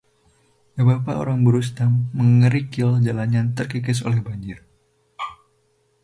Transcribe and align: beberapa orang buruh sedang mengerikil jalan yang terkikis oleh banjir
beberapa 0.75 1.11
orang 1.23 1.39
buruh 1.45 1.61
sedang 1.67 1.93
mengerikil 2.19 2.89
jalan 3.05 3.29
yang 3.37 3.47
terkikis 3.57 3.99
oleh 4.07 4.17
banjir 4.27 4.59